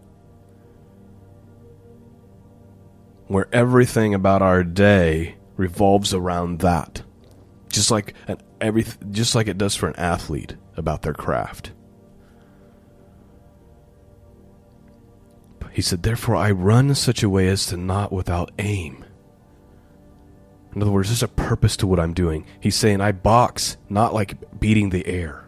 Where 3.27 3.49
everything 3.51 4.13
about 4.13 4.41
our 4.41 4.63
day 4.63 5.35
revolves 5.57 6.13
around 6.13 6.59
that. 6.59 7.03
Just 7.67 7.91
like 7.91 8.13
an 8.29 8.37
every 8.61 8.85
just 9.11 9.35
like 9.35 9.47
it 9.47 9.57
does 9.57 9.75
for 9.75 9.89
an 9.89 9.97
athlete 9.97 10.55
about 10.77 11.01
their 11.01 11.13
craft. 11.13 11.73
He 15.73 15.81
said, 15.81 16.03
Therefore 16.03 16.35
I 16.35 16.51
run 16.51 16.89
in 16.89 16.95
such 16.95 17.23
a 17.23 17.29
way 17.29 17.47
as 17.47 17.65
to 17.67 17.77
not 17.77 18.11
without 18.13 18.51
aim. 18.59 19.03
In 20.75 20.81
other 20.81 20.91
words, 20.91 21.09
there's 21.09 21.23
a 21.23 21.27
purpose 21.27 21.75
to 21.77 21.87
what 21.87 21.99
I'm 21.99 22.13
doing. 22.13 22.45
He's 22.59 22.75
saying, 22.75 23.01
I 23.01 23.11
box, 23.11 23.77
not 23.89 24.13
like 24.13 24.59
beating 24.59 24.89
the 24.89 25.05
air, 25.05 25.43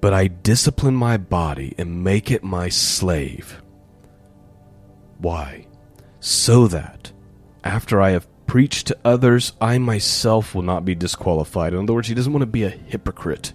but 0.00 0.14
I 0.14 0.28
discipline 0.28 0.94
my 0.94 1.16
body 1.16 1.74
and 1.76 2.02
make 2.04 2.30
it 2.30 2.42
my 2.42 2.68
slave. 2.68 3.60
Why? 5.18 5.66
So 6.20 6.68
that 6.68 7.12
after 7.64 8.00
I 8.00 8.10
have 8.10 8.28
preached 8.46 8.86
to 8.88 8.98
others, 9.04 9.52
I 9.60 9.78
myself 9.78 10.54
will 10.54 10.62
not 10.62 10.84
be 10.84 10.94
disqualified. 10.94 11.74
In 11.74 11.80
other 11.80 11.94
words, 11.94 12.08
he 12.08 12.14
doesn't 12.14 12.32
want 12.32 12.42
to 12.42 12.46
be 12.46 12.64
a 12.64 12.70
hypocrite. 12.70 13.52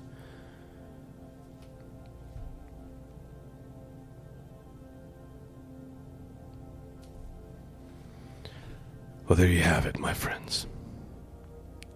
Well, 9.28 9.38
there 9.38 9.48
you 9.48 9.62
have 9.62 9.86
it, 9.86 9.98
my 10.00 10.14
friends. 10.14 10.68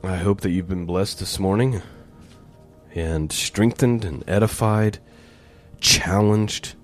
I 0.01 0.15
hope 0.15 0.41
that 0.41 0.51
you've 0.51 0.69
been 0.69 0.85
blessed 0.85 1.19
this 1.19 1.39
morning 1.39 1.81
and 2.95 3.29
strengthened 3.33 4.05
and 4.05 4.23
edified, 4.29 4.99
challenged. 5.81 6.75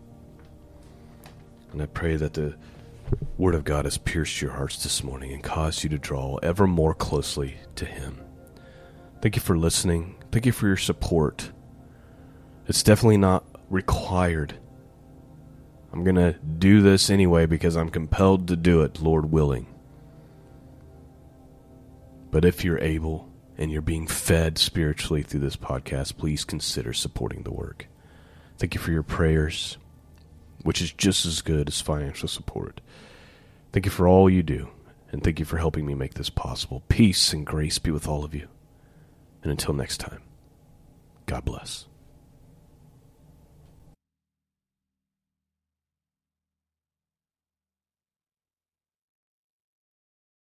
And 1.72 1.82
I 1.82 1.86
pray 1.86 2.18
that 2.18 2.34
the 2.34 2.56
Word 3.38 3.56
of 3.56 3.64
God 3.64 3.86
has 3.86 3.98
pierced 3.98 4.42
your 4.42 4.52
hearts 4.52 4.84
this 4.84 5.02
morning 5.02 5.32
and 5.32 5.42
caused 5.42 5.82
you 5.84 5.90
to 5.92 5.98
draw 5.98 6.36
ever 6.44 6.68
more 6.68 6.94
closely 6.94 7.56
to 7.76 7.86
Him. 7.86 8.20
Thank 9.22 9.38
you 9.38 9.42
for 9.42 9.58
listening. 9.58 10.16
Thank 10.34 10.46
you 10.46 10.52
for 10.52 10.68
your 10.68 10.76
support. 10.76 11.52
It's 12.68 12.84
definitely 12.84 13.18
not 13.18 13.46
required. 13.70 14.56
I'm 15.94 16.04
going 16.04 16.16
to 16.16 16.34
do 16.34 16.82
this 16.82 17.10
anyway 17.10 17.46
because 17.46 17.78
I'm 17.78 17.90
compelled 17.90 18.50
to 18.50 18.58
do 18.58 18.82
it, 18.82 19.02
Lord 19.02 19.32
willing. 19.32 19.73
But 22.34 22.46
if 22.46 22.64
you're 22.64 22.80
able 22.80 23.30
and 23.60 23.72
you're 23.72 23.84
being 23.84 24.08
fed 24.08 24.58
spiritually 24.58 25.22
through 25.22 25.42
this 25.42 25.56
podcast, 25.56 26.18
please 26.18 26.44
consider 26.44 26.92
supporting 26.92 27.44
the 27.44 27.54
work. 27.54 27.86
Thank 28.58 28.74
you 28.74 28.82
for 28.82 28.92
your 28.92 29.04
prayers, 29.04 29.78
which 30.64 30.82
is 30.82 30.92
just 30.92 31.28
as 31.28 31.44
good 31.44 31.68
as 31.68 31.80
financial 31.80 32.28
support. 32.28 32.82
Thank 33.72 33.86
you 33.86 33.92
for 33.92 34.08
all 34.08 34.32
you 34.32 34.42
do, 34.42 34.70
and 35.12 35.24
thank 35.24 35.38
you 35.38 35.46
for 35.46 35.60
helping 35.60 35.86
me 35.86 35.94
make 35.94 36.16
this 36.16 36.32
possible. 36.32 36.82
Peace 36.90 37.34
and 37.34 37.46
grace 37.46 37.78
be 37.78 37.92
with 37.92 38.08
all 38.08 38.26
of 38.26 38.34
you. 38.34 38.48
And 39.44 39.52
until 39.52 39.76
next 39.76 40.00
time, 40.00 40.24
God 41.28 41.46
bless. 41.46 41.86